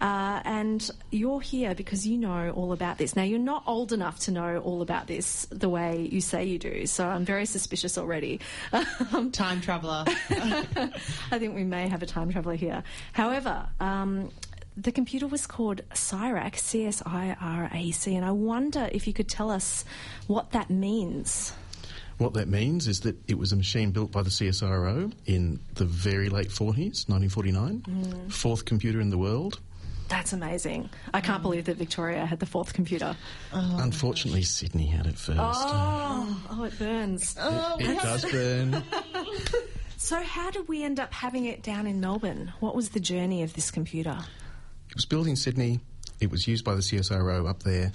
[0.00, 3.16] Uh, and you're here because you know all about this.
[3.16, 6.58] Now, you're not old enough to know all about this the way you say you
[6.58, 8.40] do, so I'm very suspicious already.
[9.32, 10.04] time traveller.
[10.30, 12.82] I think we may have a time traveller here.
[13.12, 14.30] However, um,
[14.76, 19.06] the computer was called CSIRAC, C S I R A C, and I wonder if
[19.06, 19.84] you could tell us
[20.26, 21.52] what that means.
[22.18, 25.84] What that means is that it was a machine built by the CSIRO in the
[25.84, 28.32] very late 40s, 1949, mm.
[28.32, 29.60] fourth computer in the world.
[30.08, 30.90] That's amazing.
[31.12, 33.16] I can't believe that Victoria had the fourth computer.
[33.52, 35.38] Oh Unfortunately, Sydney had it first.
[35.40, 37.36] Oh, oh it burns.
[37.38, 38.82] Oh, it, it does burn.
[39.96, 42.52] so, how did we end up having it down in Melbourne?
[42.60, 44.18] What was the journey of this computer?
[44.88, 45.80] It was built in Sydney.
[46.20, 47.92] It was used by the CSIRO up there.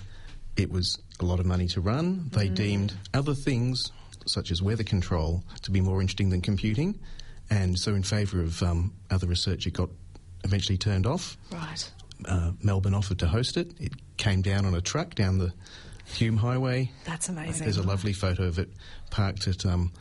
[0.58, 2.30] It was a lot of money to run.
[2.34, 2.56] They mm.
[2.56, 3.92] deemed other things,
[4.26, 7.00] such as weather control, to be more interesting than computing.
[7.50, 9.90] And so, in favour of um, other research, it got
[10.44, 11.38] eventually turned off.
[11.52, 11.90] Right
[12.26, 13.74] uh, Melbourne offered to host it.
[13.80, 15.54] It came down on a truck down the
[16.06, 16.92] Hume Highway.
[17.06, 17.64] That's amazing.
[17.64, 18.70] There's a lovely photo of it
[19.10, 19.92] parked at um,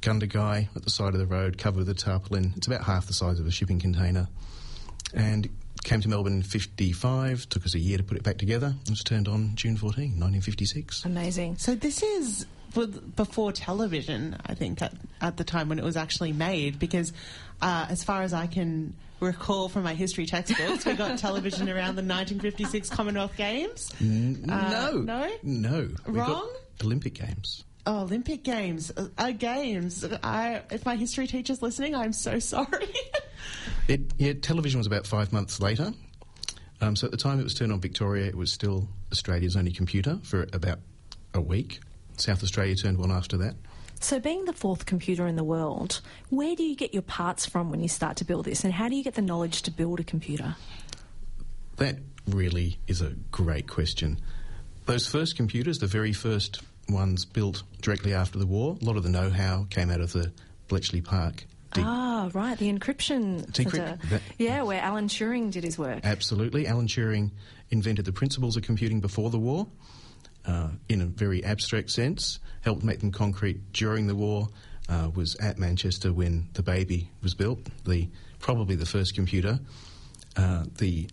[0.00, 2.52] Gundagai at the side of the road, covered with a tarpaulin.
[2.56, 4.28] It's about half the size of a shipping container.
[5.14, 5.48] And
[5.84, 8.74] came to Melbourne in 55, took us a year to put it back together.
[8.84, 11.04] It was turned on June 14, 1956.
[11.04, 11.56] Amazing.
[11.56, 12.46] So this is
[13.16, 17.12] before television, I think, at, at the time when it was actually made, because
[17.60, 21.96] uh, as far as I can recall from my history textbooks, we got television around
[21.96, 23.92] the 1956 Commonwealth Games.
[24.00, 24.98] N- uh, no.
[25.02, 25.30] No?
[25.42, 25.88] No.
[26.06, 26.48] Wrong?
[26.82, 27.64] Olympic Games.
[27.86, 28.92] Oh, Olympic Games.
[28.96, 30.04] Uh, uh, games.
[30.22, 32.88] I, if my history teacher's listening, I'm so sorry.
[33.88, 35.92] it, yeah, television was about five months later.
[36.80, 39.72] Um, so at the time it was turned on Victoria, it was still Australia's only
[39.72, 40.80] computer for about
[41.34, 41.80] a week.
[42.16, 43.54] South Australia turned one after that.
[44.00, 47.70] So, being the fourth computer in the world, where do you get your parts from
[47.70, 50.00] when you start to build this, and how do you get the knowledge to build
[50.00, 50.56] a computer?
[51.76, 54.20] That really is a great question.
[54.86, 59.04] Those first computers, the very first ones built directly after the war, a lot of
[59.04, 60.32] the know how came out of the
[60.66, 61.44] Bletchley Park.
[61.76, 63.98] ah, right, the encryption centre.
[64.36, 66.00] yeah, where Alan Turing did his work.
[66.02, 66.66] Absolutely.
[66.66, 67.30] Alan Turing
[67.70, 69.68] invented the principles of computing before the war
[70.46, 74.48] uh, in a very abstract sense, helped make them concrete during the war,
[74.88, 79.58] uh, was at Manchester when the baby was built, the probably the first computer.
[80.36, 81.08] Uh, the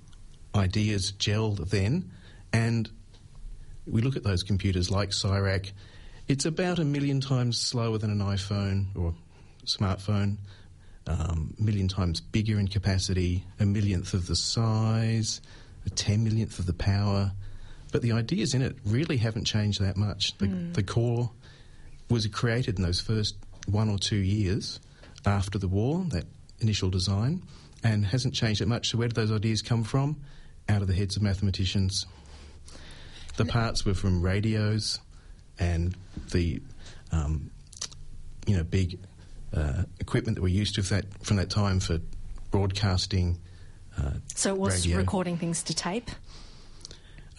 [0.56, 2.12] ideas gelled then,
[2.52, 2.90] and
[3.86, 5.72] we look at those computers like CSIRAC.
[6.28, 9.14] It's about a million times slower than an iPhone or
[9.66, 10.38] smartphone,
[11.08, 15.42] um, a million times bigger in capacity, a millionth of the size,
[15.86, 17.32] a ten millionth of the power.
[17.92, 20.38] But the ideas in it really haven't changed that much.
[20.38, 20.74] The, mm.
[20.74, 21.32] the core
[22.10, 23.36] was created in those first
[23.68, 24.80] one or two years
[25.26, 26.26] after the war, that
[26.60, 27.44] initial design,
[27.84, 28.90] and hasn't changed that much.
[28.90, 30.18] So, where did those ideas come from?
[30.68, 32.06] Out of the heads of mathematicians.
[33.38, 35.00] The parts were from radios
[35.58, 35.96] and
[36.32, 36.62] the
[37.12, 37.50] um,
[38.46, 39.00] you know big
[39.54, 42.00] uh, equipment that we used to that from that time for
[42.52, 43.40] broadcasting
[43.98, 44.98] Uh, so it was radio.
[44.98, 46.10] recording things to tape.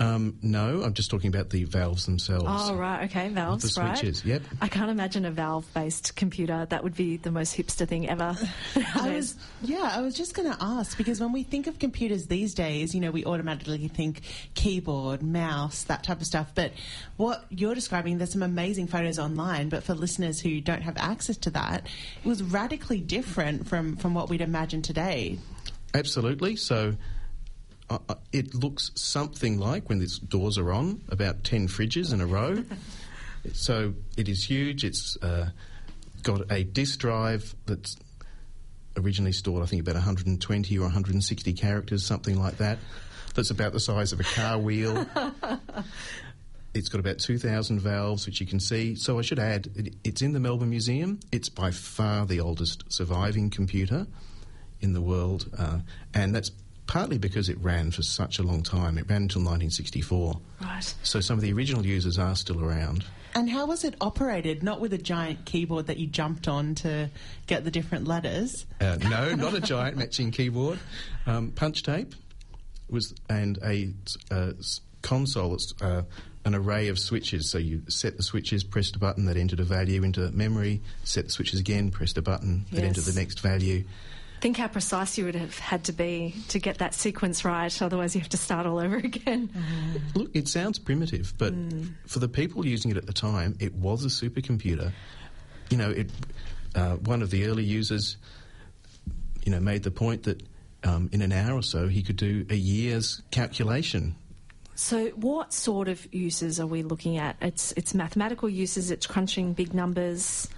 [0.00, 2.46] Um, no, I'm just talking about the valves themselves.
[2.48, 4.32] Oh, right, okay, valves, The switches, right?
[4.32, 4.42] yep.
[4.62, 6.66] I can't imagine a valve-based computer.
[6.70, 8.34] That would be the most hipster thing ever.
[8.94, 12.28] I was, yeah, I was just going to ask because when we think of computers
[12.28, 14.22] these days, you know, we automatically think
[14.54, 16.52] keyboard, mouse, that type of stuff.
[16.54, 16.72] But
[17.18, 19.68] what you're describing, there's some amazing photos online.
[19.68, 21.86] But for listeners who don't have access to that,
[22.24, 25.38] it was radically different from from what we'd imagine today.
[25.92, 26.56] Absolutely.
[26.56, 26.94] So
[27.90, 32.20] uh, uh, it looks something like when these doors are on, about 10 fridges in
[32.20, 32.64] a row.
[33.53, 34.85] so it is huge.
[34.85, 35.50] It's uh,
[36.22, 37.96] got a disk drive that's
[38.96, 42.79] originally stored, I think, about 120 or 160 characters, something like that.
[43.35, 45.07] That's about the size of a car wheel.
[46.72, 48.94] It's got about 2,000 valves, which you can see.
[48.94, 51.18] So I should add, it, it's in the Melbourne Museum.
[51.33, 54.07] It's by far the oldest surviving computer
[54.81, 55.81] in the world, uh,
[56.14, 56.53] and that's
[56.90, 58.98] partly because it ran for such a long time.
[58.98, 60.40] It ran until 1964.
[60.61, 60.94] Right.
[61.05, 63.05] So some of the original users are still around.
[63.33, 64.64] And how was it operated?
[64.64, 67.09] Not with a giant keyboard that you jumped on to
[67.46, 68.66] get the different letters.
[68.81, 70.81] Uh, no, not a giant matching keyboard.
[71.26, 72.12] Um, punch tape
[72.88, 73.92] was and a
[74.33, 74.50] uh,
[75.00, 75.55] console.
[75.55, 76.03] It's uh,
[76.44, 77.53] an array of switches.
[77.53, 80.83] So you set the switches, pressed a button that entered a value into memory.
[81.05, 82.88] Set the switches again, pressed a button that Yes.
[82.88, 83.85] entered the next value.
[84.40, 87.83] Think how precise you would have had to be to get that sequence right.
[87.83, 89.50] Otherwise, you have to start all over again.
[90.14, 91.53] Look, it sounds primitive, but
[92.07, 94.92] for the people using it at the time, it was a supercomputer.
[95.68, 96.11] You know, it.
[96.72, 98.16] Uh, one of the early users,
[99.44, 100.40] you know, made the point that
[100.85, 104.14] um, in an hour or so he could do a year's calculation.
[104.74, 107.37] So, what sort of uses are we looking at?
[107.42, 108.90] It's it's mathematical uses.
[108.90, 110.48] It's crunching big numbers.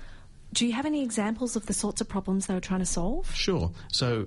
[0.53, 3.35] Do you have any examples of the sorts of problems they were trying to solve?
[3.35, 3.71] Sure.
[3.91, 4.27] So,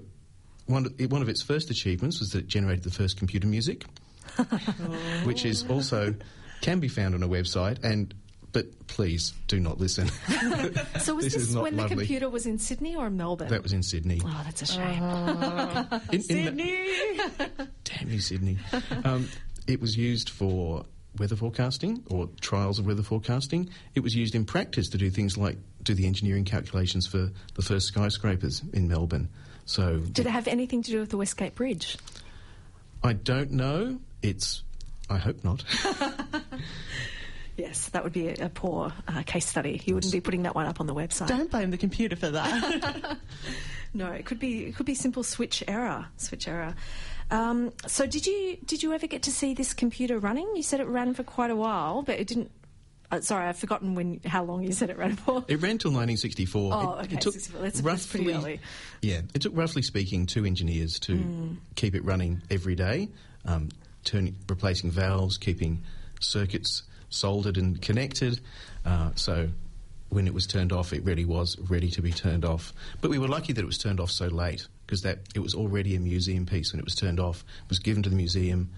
[0.66, 3.86] one of, one of its first achievements was that it generated the first computer music,
[5.24, 6.16] which is also
[6.62, 7.84] can be found on a website.
[7.84, 8.14] And
[8.52, 10.10] but please do not listen.
[11.02, 13.50] So, was This this, when the computer was in Sydney or Melbourne?
[13.50, 14.22] that was in Sydney.
[14.26, 15.04] oh, that's a shame.
[16.12, 18.58] In- in the- Damn you, Sydney.
[19.04, 19.28] Um,
[19.68, 20.86] it was used for
[21.20, 23.70] weather forecasting or trials of weather forecasting.
[23.94, 27.62] It was used in practice to do things like do the engineering calculations for the
[27.62, 29.30] first skyscrapers in Melbourne.
[29.66, 31.98] So Did it have anything to do with the Westgate Bridge?
[33.04, 34.00] I don't know.
[34.22, 34.64] It's.
[35.10, 35.64] I hope not.
[37.58, 39.82] Yes, that would be a, a poor uh, case study.
[39.86, 41.28] You wouldn't be putting that one up on the website.
[41.28, 43.18] Don't blame the computer for that.
[43.96, 46.06] No, it could be it could be simple switch error.
[46.18, 46.76] Switch error.
[47.32, 50.48] Um, so did you did you ever get to see this computer running?
[50.56, 52.52] You said it ran for quite a while, but it didn't.
[53.12, 55.44] Uh, sorry, I've forgotten when how long you said it ran for.
[55.48, 56.74] It ran till 1964.
[56.74, 57.62] Oh, it, okay, It took 64.
[57.62, 58.60] That's- that's pretty early.
[59.02, 61.54] Yeah, it took roughly speaking two engineers to Hmm.
[61.76, 63.10] keep it running every day,
[63.46, 63.70] um,
[64.04, 65.84] turning, replacing valves, keeping
[66.20, 68.40] circuits soldered and connected.
[68.86, 69.50] Uh, so
[70.10, 72.74] when it was turned off, it really was ready to be turned off.
[73.02, 75.56] But we were lucky that it was turned off so late because that it was
[75.56, 77.44] already a museum piece when it was turned off.
[77.64, 78.70] It was given to the museum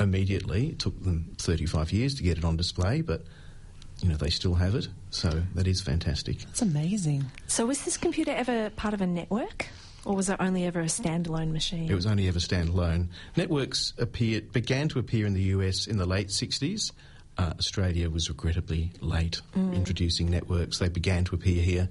[0.00, 0.68] immediately.
[0.68, 3.22] It took them 35 years to get it on display, but
[4.00, 4.88] you know they still have it.
[5.10, 6.42] So that is fantastic.
[6.42, 7.30] It's amazing.
[7.46, 9.66] So was this computer ever part of a network,
[10.04, 11.90] or was it only ever a standalone machine?
[11.90, 13.08] It was only ever standalone.
[13.36, 16.92] Networks appeared, began to appear in the US in the late 60s.
[17.36, 20.78] Uh, Australia was regrettably late introducing networks.
[20.78, 21.88] They began to appear here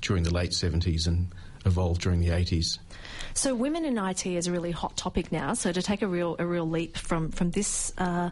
[0.00, 1.28] during the late 70s and
[1.64, 2.78] evolved during the 80s.
[3.34, 5.54] So women in IT is a really hot topic now.
[5.54, 7.92] So to take a real a real leap from from this.
[7.98, 8.30] Uh,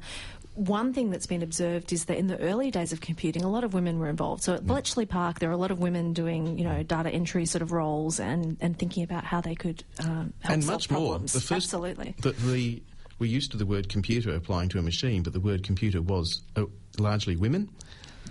[0.55, 3.63] one thing that's been observed is that in the early days of computing, a lot
[3.63, 4.43] of women were involved.
[4.43, 7.47] So at Bletchley Park, there are a lot of women doing, you know, data entry
[7.47, 10.91] sort of roles and, and thinking about how they could um, help and solve much
[10.91, 11.19] more.
[11.21, 12.17] The first, Absolutely.
[12.23, 12.83] The, the,
[13.21, 16.43] we're used to the word computer applying to a machine, but the word computer was
[16.57, 16.65] uh,
[16.99, 17.71] largely women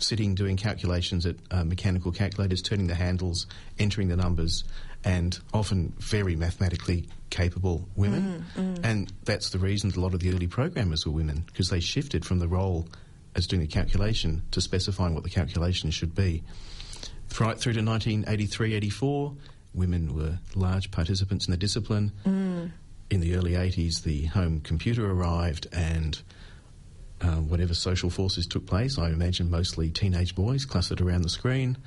[0.03, 3.47] sitting doing calculations at uh, mechanical calculators, turning the handles,
[3.79, 4.63] entering the numbers,
[5.03, 8.45] and often very mathematically capable women.
[8.55, 8.79] Mm, mm.
[8.83, 12.25] And that's the reason a lot of the early programmers were women, because they shifted
[12.25, 12.87] from the role
[13.35, 16.43] as doing the calculation to specifying what the calculation should be.
[17.39, 19.35] Right through to 1983 84,
[19.73, 22.11] women were large participants in the discipline.
[22.25, 22.71] Mm.
[23.09, 26.19] In the early 80s, the home computer arrived, and
[27.21, 31.77] uh, whatever social forces took place, I imagine mostly teenage boys clustered around the screen,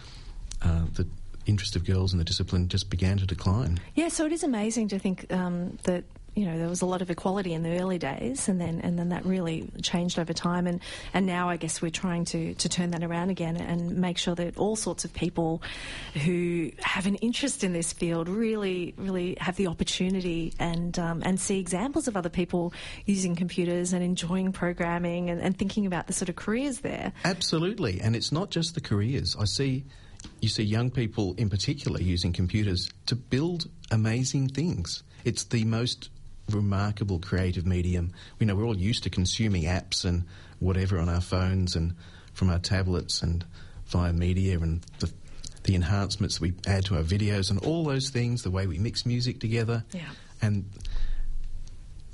[0.62, 1.06] uh, the
[1.46, 3.80] interest of girls in the discipline just began to decline.
[3.94, 7.02] Yeah, so it is amazing to think um, that you know there was a lot
[7.02, 10.66] of equality in the early days, and then and then that really changed over time,
[10.66, 10.80] and
[11.12, 14.34] and now I guess we're trying to to turn that around again and make sure
[14.34, 15.62] that all sorts of people
[16.24, 21.40] who have an interest in this field really really have the opportunity and um, and
[21.40, 22.72] see examples of other people
[23.06, 27.12] using computers and enjoying programming and, and thinking about the sort of careers there.
[27.24, 29.36] Absolutely, and it's not just the careers.
[29.38, 29.84] I see
[30.40, 35.02] you see young people in particular using computers to build amazing things.
[35.24, 36.10] It's the most
[36.50, 38.12] remarkable creative medium.
[38.38, 40.24] We know we're all used to consuming apps and
[40.58, 41.94] whatever on our phones and
[42.34, 43.44] from our tablets and
[43.86, 45.10] via media and the,
[45.64, 49.04] the enhancements we add to our videos and all those things, the way we mix
[49.04, 49.84] music together.
[49.92, 50.08] Yeah.
[50.40, 50.70] And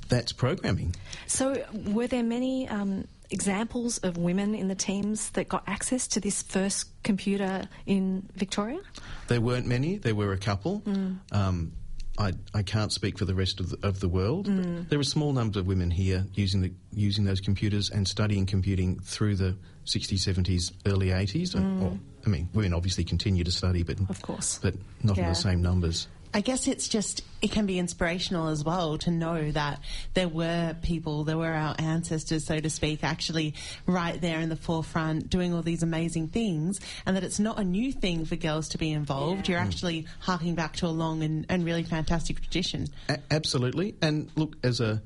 [0.09, 0.95] that's programming.
[1.27, 6.21] So, were there many um, examples of women in the teams that got access to
[6.21, 8.81] this first computer in Victoria?
[9.29, 9.99] There weren't many.
[9.99, 10.81] There were a couple.
[10.81, 11.19] Mm.
[11.33, 11.73] Um,
[12.19, 14.49] I, I can't speak for the rest of the, of the world.
[14.49, 14.89] Mm.
[14.89, 18.99] There are small numbers of women here using the using those computers and studying computing
[19.01, 21.55] through the 60s, 70s, early 80s.
[21.55, 21.83] Mm.
[21.83, 25.25] Or, I mean, women obviously continue to study, but of course, but not yeah.
[25.25, 26.09] in the same numbers.
[26.37, 29.81] I guess it's just, it can be inspirational as well to know that
[30.13, 33.55] there were people, there were our ancestors, so to speak, actually
[33.87, 37.65] right there in the forefront doing all these amazing things, and that it's not a
[37.65, 39.49] new thing for girls to be involved.
[39.49, 39.55] Yeah.
[39.55, 39.67] You're mm.
[39.67, 42.89] actually harking back to a long and, and really fantastic tradition.
[43.09, 43.95] A- absolutely.
[44.03, 45.01] And look, as a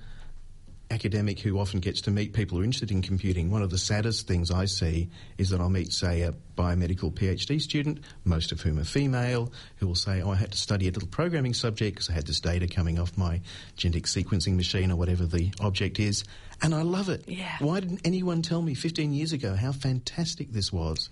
[0.90, 3.78] academic who often gets to meet people who are interested in computing, one of the
[3.78, 8.60] saddest things I see is that I'll meet, say, a biomedical PhD student, most of
[8.60, 11.96] whom are female, who will say, Oh, I had to study a little programming subject
[11.96, 13.40] because I had this data coming off my
[13.76, 16.24] genetic sequencing machine or whatever the object is.
[16.62, 17.24] And I love it.
[17.26, 17.56] Yeah.
[17.60, 21.08] Why didn't anyone tell me 15 years ago how fantastic this was?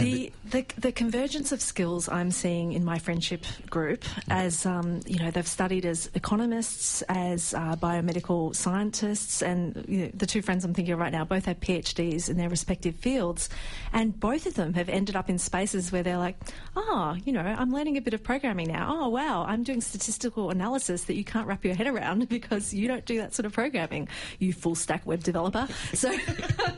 [0.00, 5.18] The, the, the convergence of skills I'm seeing in my friendship group, as um, you
[5.18, 10.64] know, they've studied as economists, as uh, biomedical scientists, and you know, the two friends
[10.64, 13.48] I'm thinking of right now both have PhDs in their respective fields,
[13.92, 16.36] and both of them have ended up in spaces where they're like,
[16.76, 18.96] oh, you know, I'm learning a bit of programming now.
[19.00, 22.88] Oh, wow, I'm doing statistical analysis that you can't wrap your head around because you
[22.88, 25.68] don't do that sort of programming, you full stack web developer.
[26.00, 26.16] So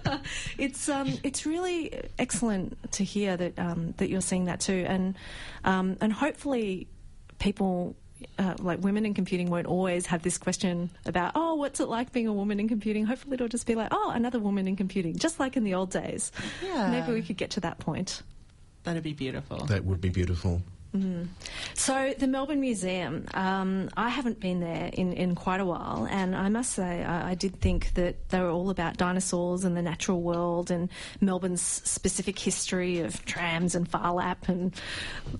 [0.58, 5.14] it's um, it's really excellent to hear that um, that you're seeing that too, and
[5.64, 6.88] um, and hopefully
[7.38, 7.96] people.
[8.38, 12.12] Uh, like women in computing won't always have this question about, oh, what's it like
[12.12, 13.04] being a woman in computing?
[13.04, 15.90] Hopefully, it'll just be like, oh, another woman in computing, just like in the old
[15.90, 16.30] days.
[16.64, 16.88] Yeah.
[16.88, 18.22] Maybe we could get to that point.
[18.84, 19.66] That'd be beautiful.
[19.66, 20.62] That would be beautiful.
[20.94, 21.28] Mm.
[21.74, 26.36] So the Melbourne Museum, um, I haven't been there in, in quite a while, and
[26.36, 29.80] I must say I, I, did think that they were all about dinosaurs and the
[29.80, 30.90] natural world and
[31.22, 34.74] Melbourne's specific history of trams and Phar Lap and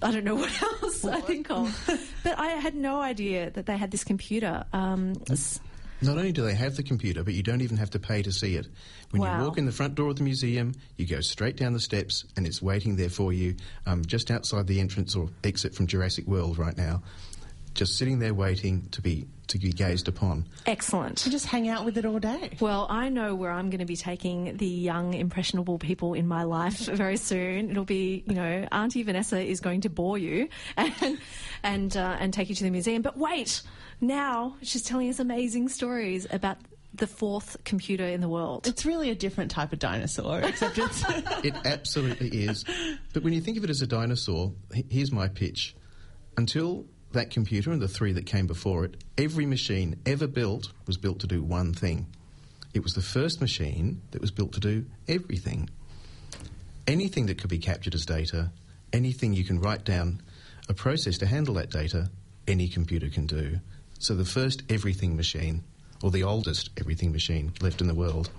[0.01, 1.15] I don't know what else what?
[1.15, 2.11] I think of.
[2.25, 4.65] but I had no idea that they had this computer.
[4.73, 5.15] Um,
[6.03, 8.33] not only do they have the computer, but you don't even have to pay to
[8.33, 8.69] see it.
[9.11, 9.39] When wow.
[9.39, 12.25] you walk in the front door of the museum, you go straight down the steps
[12.37, 16.27] and it's waiting there for you um, just outside the entrance or exit from Jurassic
[16.27, 17.03] World right now.
[17.75, 20.47] Just sitting there waiting to be to be gazed upon.
[20.67, 21.19] Excellent.
[21.19, 22.51] To just hang out with it all day.
[22.61, 26.45] Well, I know where I'm going to be taking the young, impressionable people in my
[26.45, 27.71] life very soon.
[27.71, 31.19] It'll be, you know, Auntie Vanessa is going to bore you and
[31.63, 33.03] and uh, and take you to the museum.
[33.03, 33.63] But wait,
[34.03, 36.59] now she's telling us amazing stories about
[36.95, 38.67] the fourth computer in the world.
[38.67, 41.03] It's really a different type of dinosaur, except it's.
[41.45, 42.65] it absolutely is.
[43.15, 44.53] But when you think of it as a dinosaur,
[44.91, 45.75] here's my pitch.
[46.37, 50.97] Until that computer and the three that came before it, every machine ever built was
[50.97, 52.07] built to do one thing.
[52.75, 55.69] It was the first machine that was built to do everything.
[56.87, 58.51] Anything that could be captured as data,
[58.93, 60.23] anything you can write down,
[60.69, 62.11] a process to handle that data,
[62.49, 63.61] any computer can do.
[64.03, 65.63] So the first everything machine,
[66.03, 68.31] or the oldest everything machine left in the world,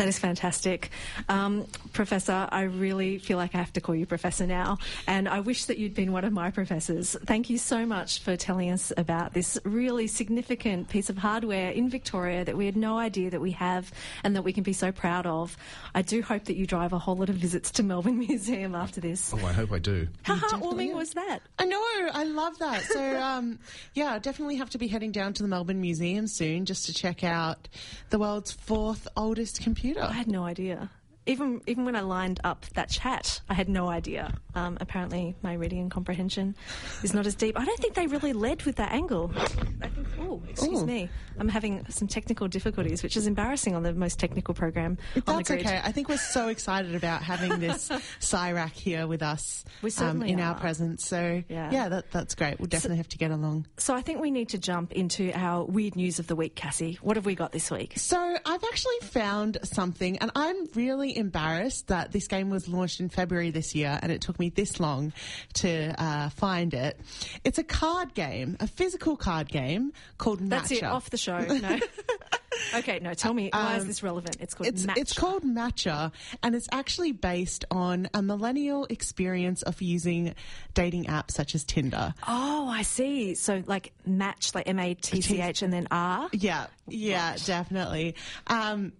[0.00, 0.90] that is fantastic.
[1.28, 5.40] Um, professor, I really feel like I have to call you Professor now, and I
[5.40, 7.18] wish that you'd been one of my professors.
[7.26, 11.90] Thank you so much for telling us about this really significant piece of hardware in
[11.90, 13.92] Victoria that we had no idea that we have
[14.24, 15.54] and that we can be so proud of.
[15.94, 19.02] I do hope that you drive a whole lot of visits to Melbourne Museum after
[19.02, 19.34] this.
[19.34, 20.08] Oh, I hope I do.
[20.22, 21.40] How heartwarming was that?
[21.58, 22.84] I know, I love that.
[22.84, 23.58] So, um,
[23.92, 26.94] yeah, I definitely have to be heading down to the Melbourne Museum soon just to
[26.94, 27.68] check out
[28.08, 30.90] the world's fourth oldest computer I had no idea.
[31.30, 34.34] Even even when I lined up that chat, I had no idea.
[34.54, 36.56] Um, apparently, my reading and comprehension
[37.02, 37.58] is not as deep.
[37.58, 39.32] I don't think they really led with that angle.
[39.36, 40.06] I think.
[40.20, 40.86] Oh, excuse Ooh.
[40.86, 41.08] me.
[41.38, 44.98] I'm having some technical difficulties, which is embarrassing on the most technical program.
[45.24, 45.80] That's okay.
[45.82, 47.88] I think we're so excited about having this
[48.20, 49.64] CSIRAC here with us
[49.98, 50.50] um, in are.
[50.50, 51.06] our presence.
[51.06, 52.58] So yeah, yeah that, that's great.
[52.58, 53.66] We'll definitely so, have to get along.
[53.78, 56.98] So I think we need to jump into our weird news of the week, Cassie.
[57.00, 57.94] What have we got this week?
[57.96, 63.08] So I've actually found something, and I'm really embarrassed that this game was launched in
[63.08, 65.12] February this year, and it took me this long
[65.54, 66.98] to uh, find it.
[67.44, 70.48] It's a card game, a physical card game called Matchr.
[70.48, 70.84] That's it.
[70.84, 71.38] Off the show.
[71.38, 71.78] No.
[72.74, 73.14] okay, no.
[73.14, 74.36] Tell me why um, is this relevant?
[74.40, 74.96] It's called it's, Matchr.
[74.96, 76.12] It's called Matchr,
[76.42, 80.34] and it's actually based on a millennial experience of using
[80.74, 82.14] dating apps such as Tinder.
[82.26, 83.34] Oh, I see.
[83.34, 86.28] So like Match, like M A T C H, and then R.
[86.32, 87.44] Yeah, yeah, right.
[87.46, 88.14] definitely.
[88.46, 88.92] Um,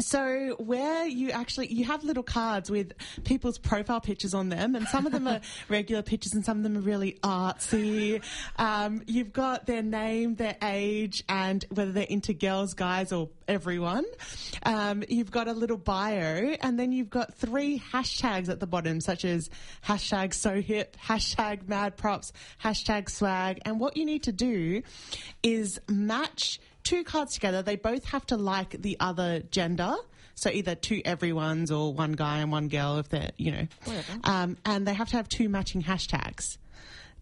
[0.00, 2.92] so where you actually you have little cards with
[3.24, 6.62] people's profile pictures on them, and some of them are regular pictures, and some of
[6.62, 8.22] them are really artsy.
[8.56, 14.04] Um, you've got their name, their age, and whether they're into girls, guys, or everyone.
[14.62, 19.00] Um, you've got a little bio, and then you've got three hashtags at the bottom,
[19.00, 19.50] such as
[19.86, 22.32] hashtag so hip, hashtag mad props,
[22.62, 23.60] hashtag swag.
[23.66, 24.82] And what you need to do
[25.42, 29.94] is match two cards together, they both have to like the other gender.
[30.34, 33.66] So either two everyone's or one guy and one girl if they're, you know.
[34.24, 36.56] Um, and they have to have two matching hashtags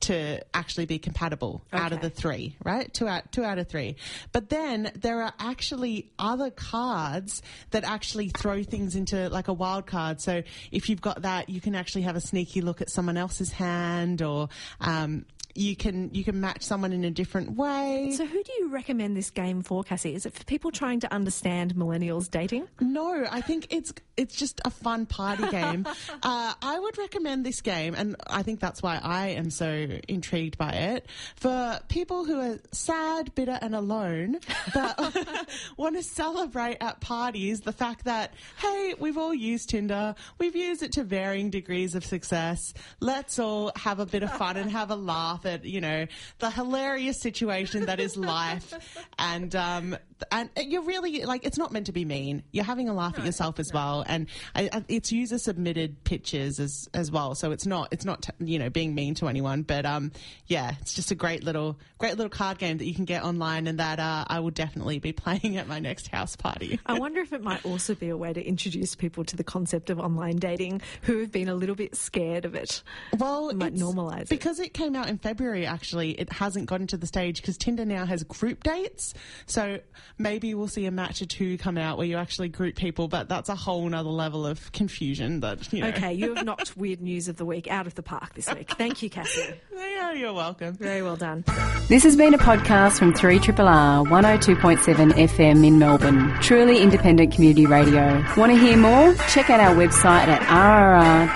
[0.01, 1.83] to actually be compatible okay.
[1.83, 2.93] out of the three, right?
[2.93, 3.97] Two out, two out of three.
[4.33, 9.87] But then there are actually other cards that actually throw things into like a wild
[9.87, 10.21] card.
[10.21, 10.43] So
[10.73, 14.23] if you've got that, you can actually have a sneaky look at someone else's hand
[14.23, 14.49] or,
[14.81, 18.13] um, you can you can match someone in a different way.
[18.17, 20.15] So, who do you recommend this game for, Cassie?
[20.15, 22.69] Is it for people trying to understand millennials dating?
[22.81, 25.87] No, I think it's it's just a fun party game.
[26.23, 30.59] uh, I would recommend this game, and I think that's why I am so intrigued
[30.59, 34.39] by it for people who are sad, bitter, and alone,
[34.75, 40.57] but want to celebrate at parties the fact that hey, we've all used Tinder, we've
[40.57, 42.73] used it to varying degrees of success.
[43.01, 46.07] Let's all have a bit of fun and have a laugh laugh at you know
[46.39, 48.75] the hilarious situation that is life,
[49.19, 49.97] and um,
[50.31, 52.43] and you're really like it's not meant to be mean.
[52.53, 53.79] You're having a laugh no, at yourself as no.
[53.79, 57.35] well, and I, it's user submitted pictures as as well.
[57.35, 60.13] So it's not it's not you know being mean to anyone, but um
[60.47, 63.67] yeah, it's just a great little great little card game that you can get online,
[63.67, 66.81] and that uh, I will definitely be playing at my next house party.
[66.87, 69.91] I wonder if it might also be a way to introduce people to the concept
[69.91, 72.83] of online dating who have been a little bit scared of it.
[73.19, 75.67] Well, it might normalize it because it came out in February.
[75.67, 79.15] Actually, it hasn't gotten to the stage because Tinder now has group dates,
[79.47, 79.81] so
[80.19, 83.29] maybe we'll see a match or two come out where you actually group people, but
[83.29, 85.89] that's a whole nother level of confusion that, you know.
[85.89, 88.71] Okay, you have knocked weird news of the week out of the park this week.
[88.73, 89.55] Thank you, Cassie.
[89.75, 90.75] yeah, you're welcome.
[90.75, 91.45] Very well done.
[91.89, 96.35] This has been a podcast from 3RRR 102.7 FM in Melbourne.
[96.41, 98.25] Truly independent community radio.
[98.37, 99.15] Want to hear more?
[99.29, 100.41] Check out our website at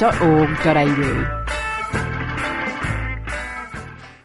[0.01, 1.64] rrr.org.au.